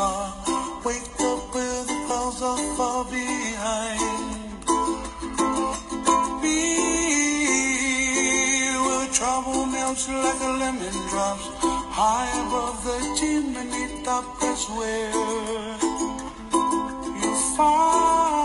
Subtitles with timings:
[0.00, 0.32] far.
[0.84, 4.00] Wake up with the clouds are far behind.
[6.42, 6.60] Be
[8.84, 11.46] where trouble melts like a lemon drops.
[11.98, 15.10] High above the chimney top, that's where
[17.22, 18.39] you find.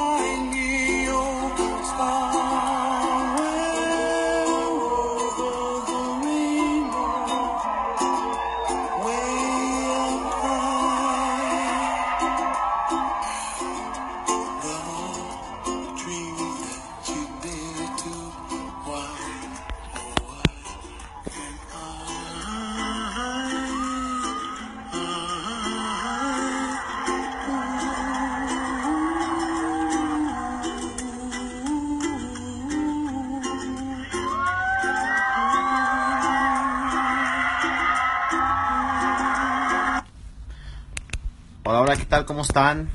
[42.25, 42.89] ¿Cómo están?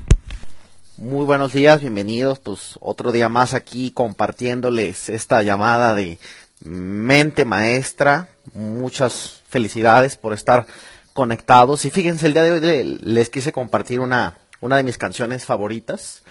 [0.97, 2.39] Muy buenos días, bienvenidos.
[2.39, 6.19] Pues otro día más aquí compartiéndoles esta llamada de
[6.59, 8.27] mente maestra.
[8.53, 10.65] Muchas felicidades por estar
[11.13, 11.85] conectados.
[11.85, 16.23] Y fíjense, el día de hoy les quise compartir una, una de mis canciones favoritas,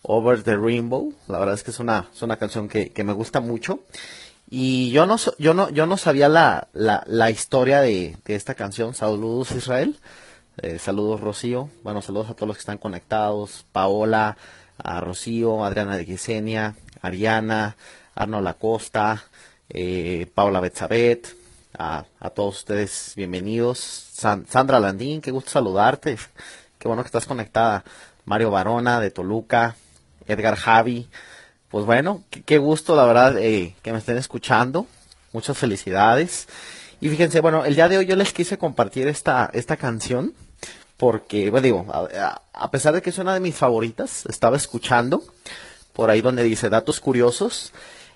[0.00, 1.12] Over the Rainbow.
[1.28, 3.80] La verdad es que es una, es una canción que, que me gusta mucho.
[4.48, 8.54] Y yo no, yo no, yo no sabía la, la, la historia de, de esta
[8.54, 8.94] canción.
[8.94, 9.98] Saludos Israel.
[10.62, 14.38] Eh, saludos Rocío, bueno, saludos a todos los que están conectados, Paola,
[14.78, 17.76] a Rocío, Adriana de Gisenia, Ariana,
[18.14, 19.22] Arnold Acosta,
[19.68, 21.28] eh, Paula Betzabet,
[21.78, 23.78] a, a, todos ustedes bienvenidos.
[23.78, 26.16] Sandra Landín, qué gusto saludarte,
[26.78, 27.84] qué bueno que estás conectada.
[28.24, 29.76] Mario Barona de Toluca,
[30.26, 31.06] Edgar Javi,
[31.68, 34.86] pues bueno, qué, gusto la verdad eh, que me estén escuchando,
[35.34, 36.48] muchas felicidades.
[36.98, 40.32] Y fíjense, bueno, el día de hoy yo les quise compartir esta, esta canción
[40.96, 41.86] porque, bueno, digo,
[42.52, 45.22] a, pesar de que es una de mis favoritas, estaba escuchando
[45.92, 47.72] por ahí donde dice datos curiosos.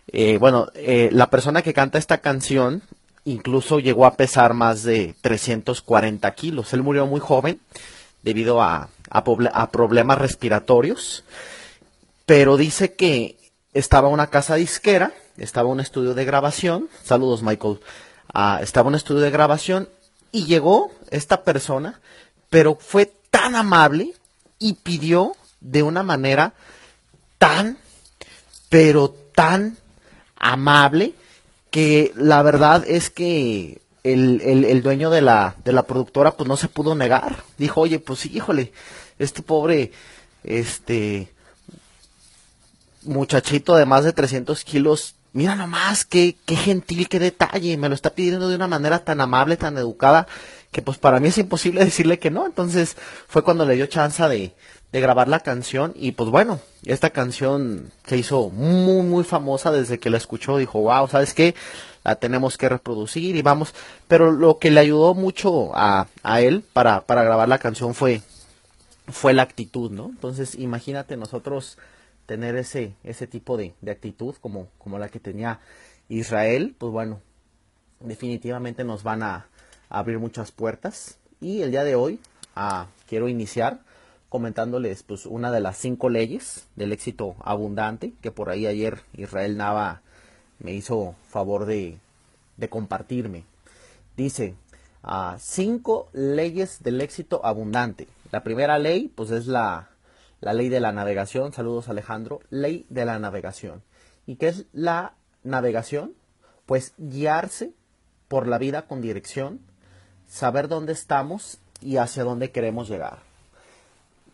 [0.09, 2.83] Eh, bueno, eh, la persona que canta esta canción
[3.25, 6.73] incluso llegó a pesar más de 340 kilos.
[6.73, 7.61] Él murió muy joven
[8.23, 8.89] debido a,
[9.73, 11.25] problemas respiratorios,
[12.27, 13.37] pero dice que
[13.75, 17.81] estaba una casa disquera, estaba un estudio de grabación, saludos Michael,
[18.33, 19.89] ah, estaba un estudio de grabación
[20.31, 22.01] y llegó esta persona,
[22.51, 24.13] pero fue tan amable
[24.59, 26.53] y pidió de una manera
[27.39, 27.79] tan,
[28.69, 29.79] pero tan
[30.37, 31.15] amable
[31.71, 36.57] que la verdad es que el, el, dueño de la, de la productora pues no
[36.57, 37.45] se pudo negar.
[37.59, 38.73] Dijo, oye, pues sí, híjole,
[39.19, 39.93] este pobre,
[40.43, 41.33] este
[43.03, 47.95] muchachito de más de 300 kilos, mira nomás, qué, qué gentil, qué detalle, me lo
[47.95, 50.27] está pidiendo de una manera tan amable, tan educada,
[50.73, 52.47] que pues para mí es imposible decirle que no.
[52.47, 52.97] Entonces
[53.29, 54.55] fue cuando le dio chance de,
[54.93, 59.99] de grabar la canción y pues bueno, esta canción se hizo muy muy famosa desde
[59.99, 61.55] que la escuchó, dijo, wow, ¿sabes qué?
[62.03, 63.75] La tenemos que reproducir y vamos,
[64.09, 68.23] pero lo que le ayudó mucho a, a él para, para grabar la canción fue,
[69.09, 70.07] fue la actitud, ¿no?
[70.07, 71.77] Entonces imagínate nosotros
[72.31, 75.59] tener ese, ese tipo de, de actitud como, como la que tenía
[76.09, 77.21] Israel, pues bueno,
[77.99, 79.49] definitivamente nos van a,
[79.89, 82.21] abrir muchas puertas y el día de hoy
[82.55, 83.81] ah, quiero iniciar
[84.29, 89.57] comentándoles pues una de las cinco leyes del éxito abundante que por ahí ayer Israel
[89.57, 90.03] Nava
[90.61, 91.99] me hizo favor de,
[92.69, 93.43] compartirme.
[94.17, 94.55] Dice,
[95.03, 98.07] uh, cinco leyes del éxito abundante.
[98.31, 99.90] La primera ley pues es la,
[100.41, 101.53] la ley de la navegación.
[101.53, 102.41] Saludos Alejandro.
[102.51, 103.83] Ley de la navegación.
[104.27, 106.15] ¿Y qué es la navegación?
[106.67, 107.73] Pues guiarse
[108.29, 109.61] por la vida con dirección,
[110.29, 113.19] saber dónde estamos y hacia dónde queremos llegar.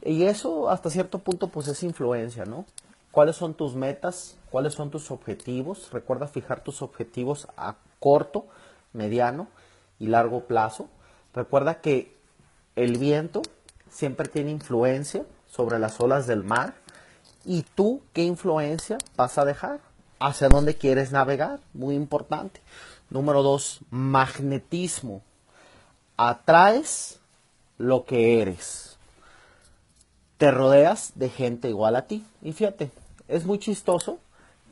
[0.05, 2.67] Y eso hasta cierto punto pues es influencia, ¿no?
[3.11, 4.37] ¿Cuáles son tus metas?
[4.50, 5.91] ¿Cuáles son tus objetivos?
[5.91, 8.47] Recuerda fijar tus objetivos a corto,
[8.93, 9.49] mediano
[9.99, 10.88] y largo plazo.
[11.35, 12.14] Recuerda que
[12.76, 13.41] el viento
[13.88, 15.25] siempre tiene influencia
[15.56, 16.75] sobre las olas del mar.
[17.44, 19.81] ¿Y tú qué influencia vas a dejar?
[20.19, 21.61] ¿Hacia dónde quieres navegar?
[21.73, 22.61] Muy importante.
[23.08, 25.23] Número dos, magnetismo.
[26.17, 27.20] Atraes
[27.79, 28.87] lo que eres
[30.38, 32.25] te rodeas de gente igual a ti.
[32.43, 32.91] Y fíjate,
[33.29, 34.19] es muy chistoso,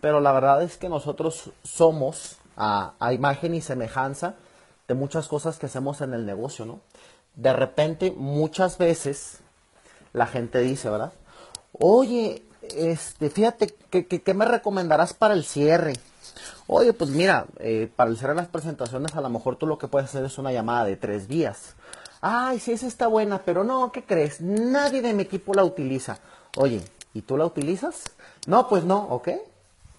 [0.00, 4.34] pero la verdad es que nosotros somos a, imagen y semejanza
[4.86, 6.80] de muchas cosas que hacemos en el negocio, ¿no?
[7.34, 9.40] De repente, muchas veces,
[10.14, 11.12] la gente dice, ¿verdad?
[11.72, 15.92] Oye, este, fíjate, ¿qué, me recomendarás para el cierre?
[16.66, 19.76] Oye, pues mira, eh, para el cierre de las presentaciones, a lo mejor tú lo
[19.76, 21.74] que puedes hacer es una llamada de tres días
[22.26, 24.40] ay, sí, esa está buena, pero no, ¿qué crees?
[24.40, 26.18] Nadie de mi equipo la utiliza.
[26.56, 26.82] Oye,
[27.12, 28.04] ¿y tú la utilizas?
[28.46, 29.28] No, pues no, ¿ok?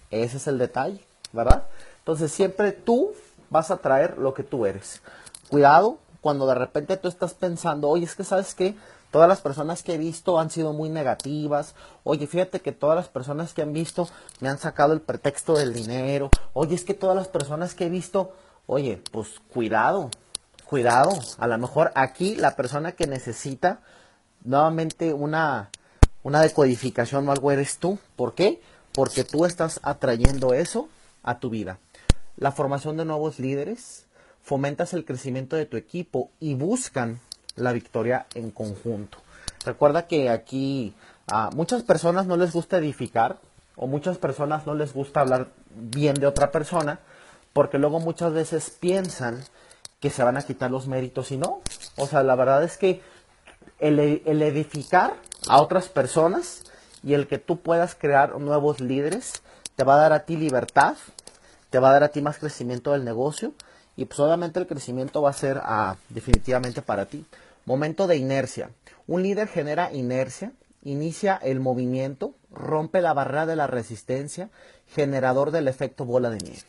[0.09, 1.67] Ese es el detalle, ¿verdad?
[1.99, 3.11] Entonces siempre tú
[3.51, 5.03] vas a traer lo que tú eres.
[5.49, 8.75] Cuidado cuando de repente tú estás pensando, oye, es que sabes qué,
[9.15, 11.73] todas las personas que he visto han sido muy negativas.
[12.03, 14.09] Oye, fíjate que todas las personas que han visto
[14.41, 16.29] me han sacado el pretexto del dinero.
[16.51, 18.33] Oye, es que todas las personas que he visto,
[18.67, 20.09] oye, pues cuidado,
[20.65, 23.79] cuidado, a lo mejor aquí la persona que necesita
[24.43, 25.69] nuevamente una,
[26.23, 27.97] una decodificación o algo eres tú.
[28.17, 28.61] ¿Por qué?
[28.91, 30.89] Porque tú estás atrayendo eso
[31.23, 31.79] a tu vida.
[32.35, 34.07] La formación de nuevos líderes,
[34.41, 37.21] fomentas el crecimiento de tu equipo y buscan
[37.55, 39.17] la victoria en conjunto.
[39.65, 40.93] Recuerda que aquí
[41.27, 43.37] a muchas personas no les gusta edificar
[43.75, 46.99] o muchas personas no les gusta hablar bien de otra persona
[47.53, 49.43] porque luego muchas veces piensan
[49.99, 51.61] que se van a quitar los méritos y no.
[51.97, 53.01] O sea, la verdad es que
[53.79, 55.15] el, edificar
[55.47, 56.63] a otras personas
[57.03, 59.41] y el que tú puedas crear nuevos líderes
[59.75, 60.95] te va a dar a ti libertad,
[61.69, 63.53] te va a dar a ti más crecimiento del negocio
[63.95, 67.25] y pues obviamente el crecimiento va a ser ah, definitivamente para ti.
[67.65, 68.71] Momento de inercia.
[69.07, 70.53] Un líder genera inercia,
[70.83, 74.49] inicia el movimiento, rompe la barrera de la resistencia,
[74.87, 76.61] generador del efecto bola de nieve.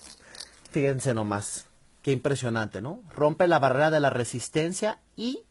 [0.70, 1.66] Fíjense nomás,
[2.06, 3.00] Qué impresionante, ¿no?
[3.16, 5.42] Rompe la barrera de la resistencia y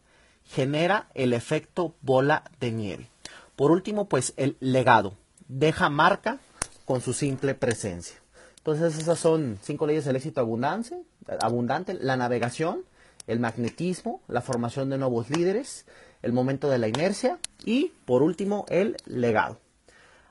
[0.45, 3.09] genera el efecto bola de nieve.
[3.57, 5.15] Por último, pues el legado.
[5.49, 6.39] Deja marca
[6.85, 8.15] con su simple presencia.
[8.59, 10.95] Entonces esas son cinco leyes del éxito abundante,
[11.41, 12.85] abundante, la navegación,
[13.27, 15.85] el magnetismo, la formación de nuevos líderes,
[16.21, 19.59] el momento de la inercia y por último el legado.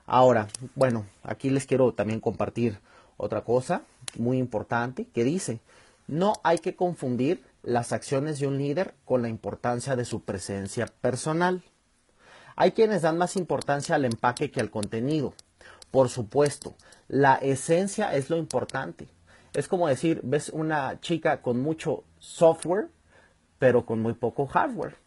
[0.05, 2.79] Ahora, bueno, aquí les quiero también compartir
[3.17, 3.81] otra cosa
[4.17, 5.59] muy importante que dice,
[6.07, 10.85] no hay que confundir las acciones de un líder con la importancia de su presencia
[11.01, 11.63] personal.
[12.55, 15.33] Hay quienes dan más importancia al empaque que al contenido.
[15.91, 16.75] Por supuesto,
[17.07, 19.07] la esencia es lo importante.
[19.55, 22.89] Es como decir, ves una chica con mucho software,
[23.57, 24.97] pero con muy poco hardware.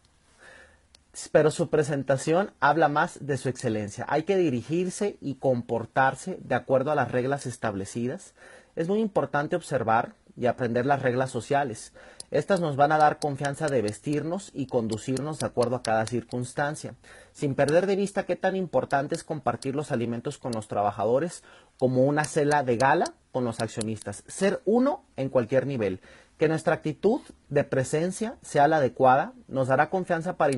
[1.31, 4.05] Pero su presentación habla más de su excelencia.
[4.09, 8.33] Hay que dirigirse y comportarse de acuerdo a las reglas establecidas.
[8.75, 11.93] Es muy importante observar y aprender las reglas sociales.
[12.31, 16.93] Estas nos van a dar confianza de vestirnos y conducirnos de acuerdo a cada circunstancia,
[17.31, 21.43] sin perder de vista qué tan importante es compartir los alimentos con los trabajadores
[21.79, 26.01] como una cela de gala con los accionistas, ser uno en cualquier nivel.
[26.37, 27.19] Que nuestra actitud
[27.49, 30.53] de presencia sea la adecuada nos dará confianza para,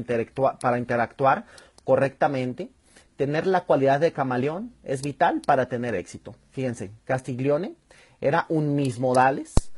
[0.59, 1.45] para interactuar
[1.83, 2.69] correctamente.
[3.15, 6.35] Tener la cualidad de camaleón es vital para tener éxito.
[6.51, 7.75] Fíjense, Castiglione
[8.19, 9.70] era un mismodales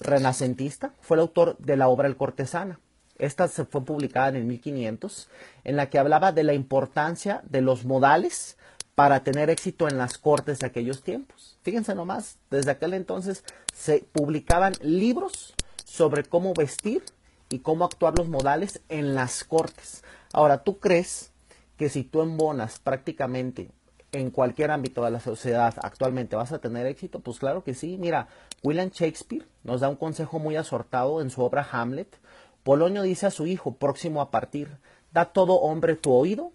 [0.00, 2.80] renacentista, fue el autor de la obra El Cortesana.
[3.18, 5.28] Esta se fue publicada en el 1500,
[5.64, 8.56] en la que hablaba de la importancia de los modales
[8.94, 11.56] para tener éxito en las cortes de aquellos tiempos.
[11.62, 17.04] Fíjense nomás, desde aquel entonces se publicaban libros sobre cómo vestir
[17.48, 20.02] y cómo actuar los modales en las cortes.
[20.32, 21.32] Ahora, ¿tú crees
[21.76, 23.70] que si tú embonas prácticamente
[24.12, 27.20] en cualquier ámbito de la sociedad actualmente vas a tener éxito?
[27.20, 27.98] Pues claro que sí.
[27.98, 28.28] Mira,
[28.62, 32.18] William Shakespeare nos da un consejo muy asortado en su obra Hamlet.
[32.62, 34.78] Polonio dice a su hijo, próximo a partir,
[35.12, 36.52] da todo hombre tu oído,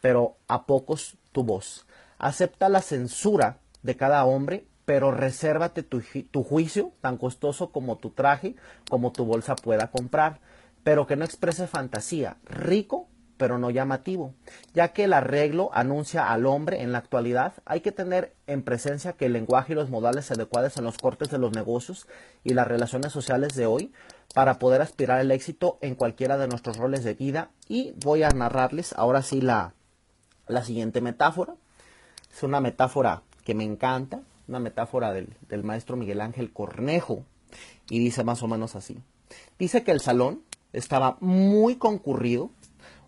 [0.00, 1.86] pero a pocos tu voz.
[2.18, 8.10] Acepta la censura de cada hombre, pero resérvate tu, tu juicio, tan costoso como tu
[8.10, 8.56] traje,
[8.90, 10.40] como tu bolsa pueda comprar,
[10.84, 14.34] pero que no exprese fantasía, rico pero no llamativo.
[14.74, 19.14] Ya que el arreglo anuncia al hombre en la actualidad, hay que tener en presencia
[19.14, 22.06] que el lenguaje y los modales adecuados en los cortes de los negocios
[22.44, 23.92] y las relaciones sociales de hoy
[24.34, 27.50] para poder aspirar al éxito en cualquiera de nuestros roles de vida.
[27.68, 29.72] Y voy a narrarles ahora sí la,
[30.48, 31.54] la siguiente metáfora.
[32.30, 37.24] Es una metáfora que me encanta, una metáfora del, del maestro Miguel Ángel Cornejo,
[37.88, 38.98] y dice más o menos así.
[39.58, 40.42] Dice que el salón
[40.72, 42.50] estaba muy concurrido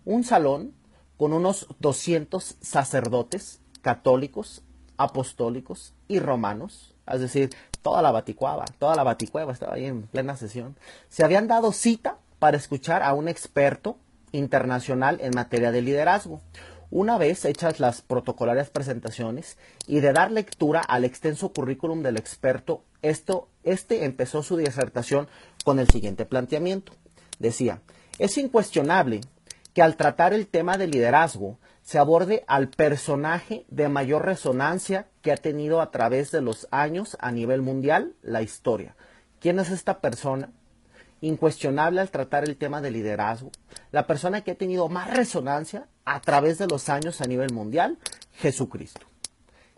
[0.05, 0.73] un salón
[1.17, 4.63] con unos 200 sacerdotes católicos,
[4.97, 7.49] apostólicos y romanos, es decir,
[7.81, 10.75] toda la baticuava, toda la baticueva estaba ahí en plena sesión,
[11.09, 13.97] se habían dado cita para escuchar a un experto
[14.31, 16.41] internacional en materia de liderazgo.
[16.89, 22.83] Una vez hechas las protocolarias presentaciones y de dar lectura al extenso currículum del experto,
[23.01, 25.27] esto, este empezó su disertación
[25.63, 26.93] con el siguiente planteamiento.
[27.39, 27.81] Decía,
[28.19, 29.21] es incuestionable
[29.73, 35.31] que al tratar el tema de liderazgo se aborde al personaje de mayor resonancia que
[35.31, 38.95] ha tenido a través de los años a nivel mundial la historia.
[39.39, 40.51] ¿Quién es esta persona?
[41.21, 43.51] Incuestionable al tratar el tema de liderazgo.
[43.91, 47.97] La persona que ha tenido más resonancia a través de los años a nivel mundial,
[48.33, 49.05] Jesucristo.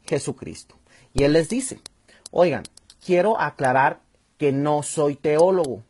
[0.05, 0.75] Jesucristo.
[1.13, 1.79] Y él les dice,
[2.31, 2.63] oigan,
[3.05, 4.01] quiero aclarar
[4.37, 5.83] que no soy teólogo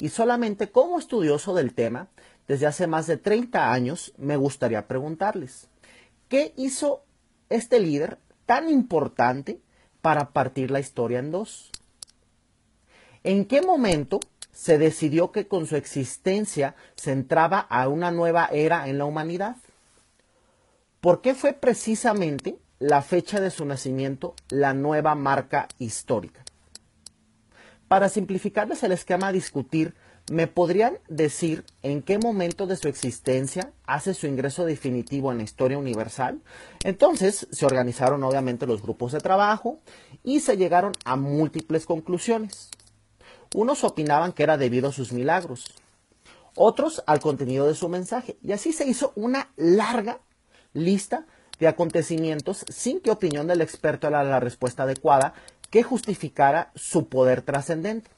[0.00, 2.08] y solamente como estudioso del tema
[2.50, 5.68] desde hace más de 30 años, me gustaría preguntarles,
[6.28, 7.04] ¿qué hizo
[7.48, 9.60] este líder tan importante
[10.02, 11.70] para partir la historia en dos?
[13.22, 14.18] ¿En qué momento
[14.50, 19.54] se decidió que con su existencia se entraba a una nueva era en la humanidad?
[21.00, 26.42] ¿Por qué fue precisamente la fecha de su nacimiento la nueva marca histórica?
[27.86, 29.94] Para simplificarles el esquema a discutir,
[30.30, 35.42] ¿Me podrían decir en qué momento de su existencia hace su ingreso definitivo en la
[35.42, 36.40] historia universal?
[36.84, 39.80] Entonces se organizaron obviamente los grupos de trabajo
[40.22, 42.70] y se llegaron a múltiples conclusiones.
[43.56, 45.64] Unos opinaban que era debido a sus milagros,
[46.54, 48.36] otros al contenido de su mensaje.
[48.40, 50.20] Y así se hizo una larga
[50.74, 51.26] lista
[51.58, 55.34] de acontecimientos sin que opinión del experto era la respuesta adecuada
[55.70, 58.08] que justificara su poder trascendente.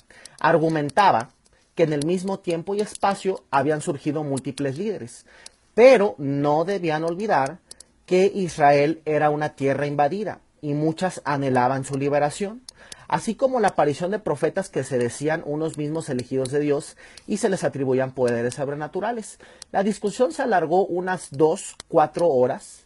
[0.40, 1.30] Argumentaba
[1.74, 5.26] que en el mismo tiempo y espacio habían surgido múltiples líderes,
[5.74, 7.58] pero no debían olvidar
[8.06, 12.62] que Israel era una tierra invadida y muchas anhelaban su liberación,
[13.08, 17.38] así como la aparición de profetas que se decían unos mismos elegidos de Dios y
[17.38, 19.38] se les atribuían poderes sobrenaturales.
[19.70, 22.84] La discusión se alargó unas dos, cuatro horas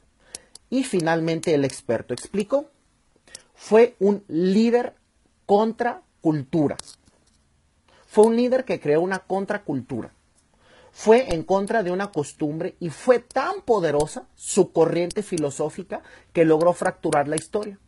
[0.70, 2.66] y finalmente el experto explicó.
[3.54, 4.94] Fue un líder
[5.46, 6.76] contra cultura.
[8.16, 10.10] Fue un líder que creó una contracultura.
[10.90, 16.00] Fue en contra de una costumbre y fue tan poderosa su corriente filosófica
[16.32, 17.78] que logró fracturar la historia.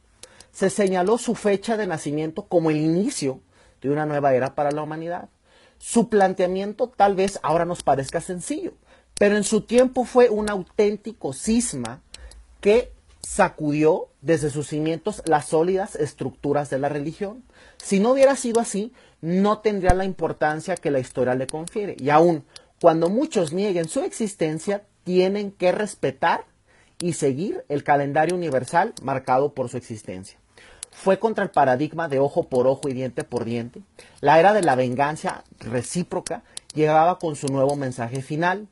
[0.52, 3.40] Se señaló su fecha de nacimiento como el inicio
[3.80, 5.30] de una nueva era para la humanidad.
[5.78, 8.74] Su planteamiento tal vez ahora nos parezca sencillo,
[9.18, 12.02] pero en su tiempo fue un auténtico cisma
[12.60, 12.92] que
[13.22, 17.44] sacudió desde sus cimientos las sólidas estructuras de la religión.
[17.78, 21.96] Si no hubiera sido así, no tendría la importancia que la historia le confiere.
[21.98, 22.44] Y aún
[22.80, 26.44] cuando muchos nieguen su existencia, tienen que respetar
[27.00, 30.38] y seguir el calendario universal marcado por su existencia.
[30.90, 33.82] Fue contra el paradigma de ojo por ojo y diente por diente.
[34.20, 36.42] La era de la venganza recíproca
[36.74, 38.68] llegaba con su nuevo mensaje final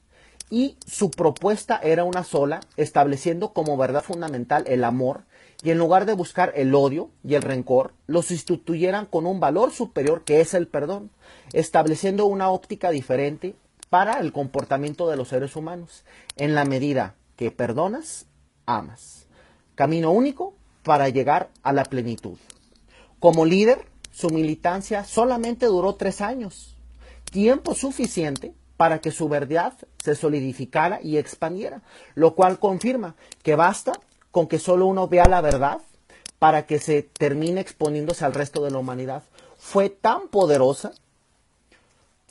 [0.50, 5.22] y su propuesta era una sola, estableciendo como verdad fundamental el amor
[5.62, 9.72] y en lugar de buscar el odio y el rencor, lo sustituyeran con un valor
[9.72, 11.10] superior que es el perdón,
[11.52, 13.56] estableciendo una óptica diferente
[13.88, 16.04] para el comportamiento de los seres humanos.
[16.36, 18.26] En la medida que perdonas,
[18.66, 19.26] amas.
[19.74, 22.38] Camino único para llegar a la plenitud.
[23.18, 26.76] Como líder, su militancia solamente duró tres años,
[27.30, 31.82] tiempo suficiente para que su verdad se solidificara y expandiera,
[32.14, 33.92] lo cual confirma que basta
[34.30, 35.80] con que solo uno vea la verdad
[36.38, 39.22] para que se termine exponiéndose al resto de la humanidad.
[39.56, 40.92] Fue tan poderosa,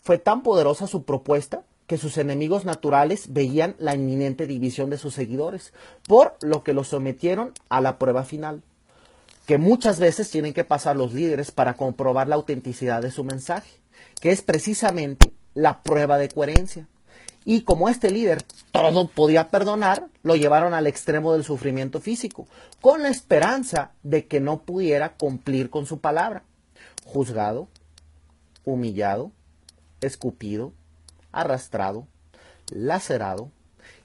[0.01, 5.13] fue tan poderosa su propuesta que sus enemigos naturales veían la inminente división de sus
[5.13, 5.73] seguidores,
[6.07, 8.63] por lo que los sometieron a la prueba final,
[9.45, 13.69] que muchas veces tienen que pasar los líderes para comprobar la autenticidad de su mensaje,
[14.19, 16.87] que es precisamente la prueba de coherencia.
[17.45, 22.47] Y como este líder todo podía perdonar, lo llevaron al extremo del sufrimiento físico,
[22.81, 26.43] con la esperanza de que no pudiera cumplir con su palabra.
[27.05, 27.67] Juzgado,
[28.65, 29.31] humillado,
[30.01, 30.73] escupido,
[31.31, 32.07] arrastrado,
[32.71, 33.51] lacerado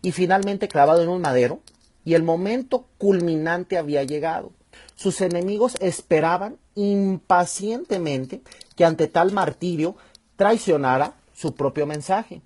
[0.02, 1.60] y finalmente clavado en un madero,
[2.04, 4.52] y el momento culminante había llegado.
[4.94, 8.42] Sus enemigos esperaban impacientemente
[8.76, 9.96] que ante tal martirio
[10.36, 12.42] traicionara su propio mensaje.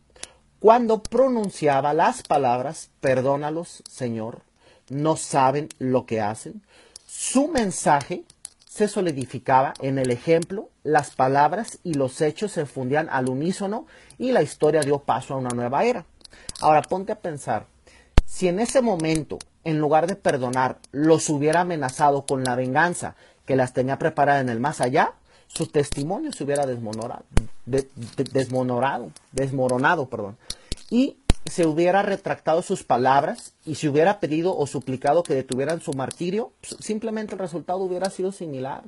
[0.64, 4.44] Cuando pronunciaba las palabras, perdónalos, Señor,
[4.88, 6.62] no saben lo que hacen,
[7.06, 8.25] su mensaje
[8.66, 14.33] se solidificaba en el ejemplo, las palabras y los hechos se fundían al unísono y
[14.33, 16.06] la historia dio paso a una nueva era.
[16.62, 17.66] Ahora ponte a pensar,
[18.24, 23.55] si en ese momento, en lugar de perdonar, los hubiera amenazado con la venganza que
[23.55, 25.12] las tenía preparada en el más allá,
[25.55, 27.25] su testimonio se hubiera desmonorado,
[27.64, 30.37] desmonorado, desmoronado, perdón,
[30.90, 35.93] y se hubiera retractado sus palabras y se hubiera pedido o suplicado que detuvieran su
[35.93, 38.85] martirio, pues, simplemente el resultado hubiera sido similar.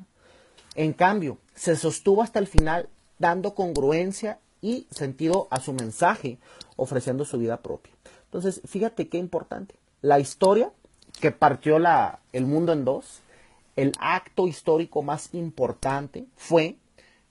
[0.74, 6.38] En cambio, se sostuvo hasta el final dando congruencia y sentido a su mensaje,
[6.76, 7.92] ofreciendo su vida propia.
[8.24, 9.74] Entonces, fíjate qué importante.
[10.02, 10.70] La historia
[11.20, 13.20] que partió la, el mundo en dos,
[13.76, 16.76] el acto histórico más importante fue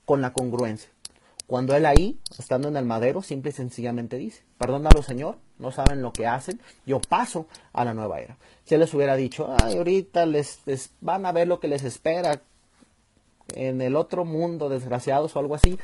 [0.04, 0.90] con la congruencia.
[1.46, 6.02] Cuando él ahí, estando en el madero, simple y sencillamente dice, perdónalo Señor, no saben
[6.02, 8.36] lo que hacen, yo paso a la nueva era.
[8.64, 10.60] Si les hubiera dicho, ay, ahorita les,
[11.00, 12.42] van a ver lo que les espera
[13.54, 15.78] en el otro mundo, desgraciados o algo así,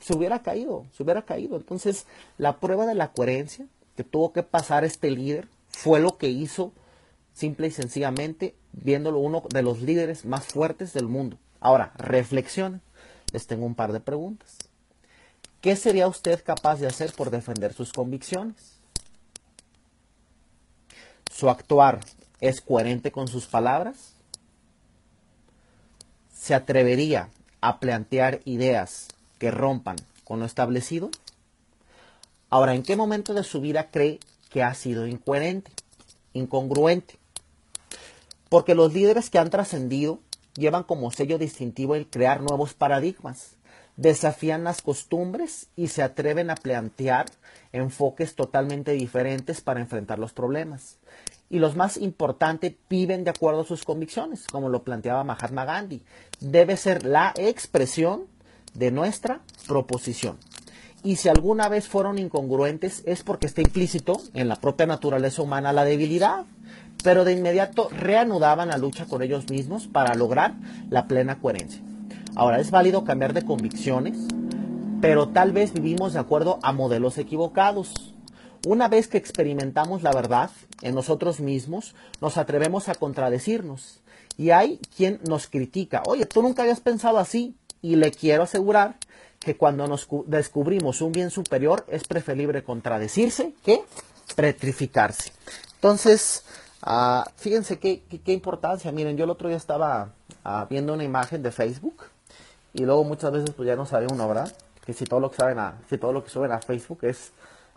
[0.00, 1.56] se hubiera caído, se hubiera caído.
[1.56, 6.28] Entonces, la prueba de la coherencia que tuvo que pasar este líder fue lo que
[6.28, 6.72] hizo
[7.32, 11.38] simple y sencillamente viéndolo uno de los líderes más fuertes del mundo.
[11.60, 12.80] Ahora, reflexionen.
[13.32, 14.58] Les tengo un par de preguntas.
[15.60, 18.76] ¿Qué sería usted capaz de hacer por defender sus convicciones?
[21.32, 22.00] ¿Su actuar
[22.40, 24.12] es coherente con sus palabras?
[26.32, 29.08] ¿Se atrevería a plantear ideas
[29.38, 31.10] que rompan con lo establecido?
[32.48, 35.72] Ahora, ¿en qué momento de su vida cree que ha sido incoherente,
[36.32, 37.18] incongruente?
[38.48, 40.20] Porque los líderes que han trascendido
[40.54, 43.56] llevan como sello distintivo el crear nuevos paradigmas
[43.96, 47.26] desafían las costumbres y se atreven a plantear
[47.72, 50.98] enfoques totalmente diferentes para enfrentar los problemas.
[51.48, 56.02] Y los más importantes viven de acuerdo a sus convicciones, como lo planteaba Mahatma Gandhi.
[56.40, 58.24] Debe ser la expresión
[58.74, 60.38] de nuestra proposición.
[61.04, 65.72] Y si alguna vez fueron incongruentes es porque está implícito en la propia naturaleza humana
[65.72, 66.46] la debilidad,
[67.06, 70.54] pero de inmediato reanudaban la lucha con ellos mismos para lograr
[70.90, 71.80] la plena coherencia.
[72.34, 74.18] Ahora, es válido cambiar de convicciones,
[75.00, 78.12] pero tal vez vivimos de acuerdo a modelos equivocados.
[78.66, 80.50] Una vez que experimentamos la verdad
[80.82, 84.00] en nosotros mismos, nos atrevemos a contradecirnos.
[84.36, 87.54] Y hay quien nos critica, oye, tú nunca habías pensado así.
[87.82, 88.96] Y le quiero asegurar
[89.38, 93.80] que cuando nos descubrimos un bien superior es preferible contradecirse que
[94.34, 95.30] petrificarse.
[95.76, 96.42] Entonces,
[96.86, 98.92] uh, fíjense qué, qué, importancia.
[98.92, 100.10] Miren, yo el otro día estaba
[100.44, 102.04] uh, viendo una imagen de Facebook
[102.72, 104.52] y luego muchas veces pues ya no sabe uno, ¿verdad?
[104.84, 107.32] Que si todo lo que saben a, si todo lo que suben a Facebook es,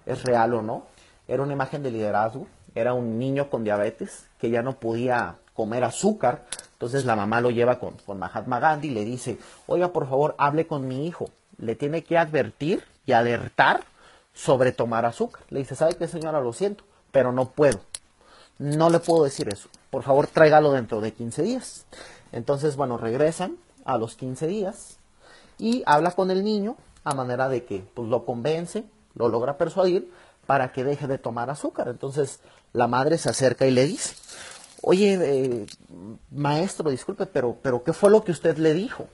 [0.05, 0.83] es real o no.
[1.27, 5.83] Era una imagen de liderazgo, era un niño con diabetes que ya no podía comer
[5.83, 6.45] azúcar.
[6.73, 10.35] Entonces la mamá lo lleva con, con Mahatma Gandhi y le dice, oiga, por favor,
[10.37, 11.29] hable con mi hijo.
[11.57, 13.81] Le tiene que advertir y alertar
[14.33, 15.41] sobre tomar azúcar.
[15.49, 16.39] Le dice, ¿sabe qué señora?
[16.39, 17.79] Lo siento, pero no puedo.
[18.59, 19.69] No le puedo decir eso.
[19.89, 21.85] Por favor, tráigalo dentro de 15 días.
[22.31, 24.97] Entonces, bueno, regresan a los 15 días
[25.57, 28.83] y habla con el niño a manera de que pues, lo convence,
[29.15, 30.11] lo logra persuadir
[30.45, 31.87] para que deje de tomar azúcar.
[31.87, 32.39] Entonces,
[32.73, 34.15] la madre se acerca y le dice,
[34.81, 35.65] oye, eh,
[36.31, 39.07] maestro, disculpe, pero, pero ¿qué fue lo que usted le dijo?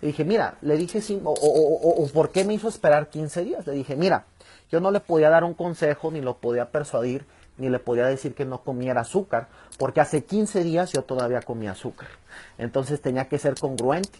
[0.00, 3.66] Le dije, mira, le dije, o, o, o, ¿por qué me hizo esperar 15 días?
[3.66, 4.26] Le dije, mira,
[4.70, 7.26] yo no le podía dar un consejo, ni lo podía persuadir,
[7.58, 11.72] ni le podía decir que no comiera azúcar, porque hace 15 días yo todavía comía
[11.72, 12.08] azúcar.
[12.56, 14.18] Entonces tenía que ser congruente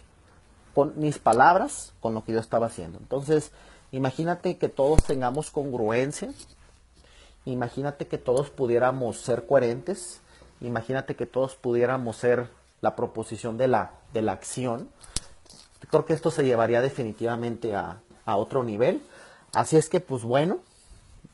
[0.75, 2.99] con mis palabras, con lo que yo estaba haciendo.
[2.99, 3.53] Entonces,
[3.91, 6.31] imagínate que todos tengamos congruencia,
[7.45, 10.21] imagínate que todos pudiéramos ser coherentes,
[10.61, 12.49] imagínate que todos pudiéramos ser
[12.81, 14.89] la proposición de la, de la acción.
[15.91, 19.03] Creo que esto se llevaría definitivamente a, a otro nivel.
[19.55, 20.59] Así es que, pues bueno,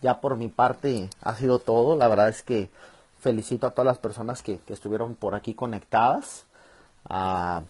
[0.04, 1.96] ya por mi parte ha sido todo.
[1.96, 2.68] La verdad es que
[3.20, 6.44] felicito a todas las personas que, estuvieron por aquí conectadas.
[7.08, 7.62] Ah,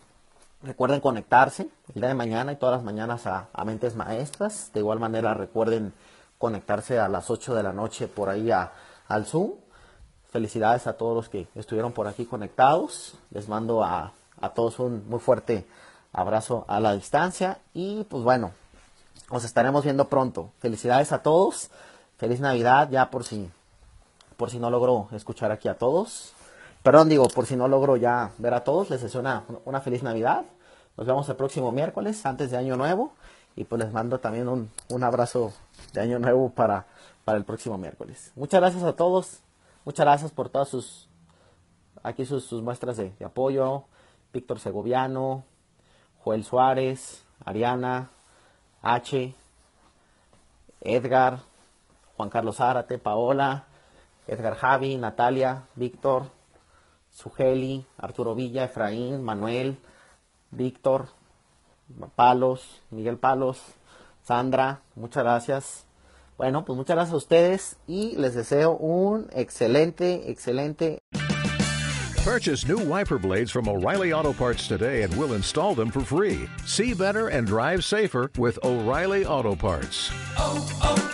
[0.65, 4.73] recuerden conectarse el día de mañana y todas las mañanas a, Mentes Maestras.
[4.75, 5.93] De igual manera recuerden
[6.37, 9.53] conectarse a las 8 de la noche por ahí al Zoom.
[10.33, 13.15] Felicidades a todos los que estuvieron por aquí conectados.
[13.31, 15.69] Les mando a, a todos un muy fuerte
[16.13, 17.59] abrazo a la distancia.
[17.75, 18.51] Y pues bueno,
[19.31, 20.51] nos estaremos viendo pronto.
[20.59, 21.71] Felicidades a todos.
[22.25, 23.51] Feliz Navidad, ya por si,
[24.39, 26.33] por si no logro escuchar aquí a todos.
[26.83, 30.03] Perdón, digo, por si no logro ya ver a todos, les deseo una, una feliz
[30.03, 30.47] Navidad.
[30.97, 33.13] Nos vemos el próximo miércoles, antes de Año Nuevo.
[33.57, 35.53] Y pues les mando también un, un abrazo
[35.93, 36.87] de Año Nuevo para,
[37.27, 38.33] para el próximo miércoles.
[38.37, 39.41] Muchas gracias a todos.
[39.85, 41.11] Muchas gracias por todas sus,
[42.03, 43.85] aquí sus, muestras de apoyo.
[44.33, 45.45] Víctor Segoviano,
[46.21, 48.09] Joel Suárez, Ariana,
[48.81, 49.35] H,
[50.81, 51.41] Edgar,
[52.17, 53.65] Juan Carlos Zárate, Paola,
[54.27, 56.31] Edgar Javi, Natalia, Víctor,
[57.13, 59.77] Sugeli, Arturo Villa, Efraín, Manuel,
[60.51, 61.09] Víctor,
[62.17, 63.61] Palos, Miguel Palos,
[64.23, 65.87] Sandra, muchas gracias.
[66.37, 70.99] Bueno, pues muchas gracias a ustedes y les deseo un excelente, excelente.
[72.25, 76.49] Purchase new wiper blades from O'Reilly Auto Parts today and we'll install them for free.
[76.65, 80.11] See better and drive safer with O'Reilly Auto Parts.
[80.39, 81.14] Oh, oh,